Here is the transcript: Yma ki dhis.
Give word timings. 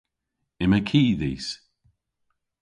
Yma 0.63 0.79
ki 0.87 1.01
dhis. 1.19 1.47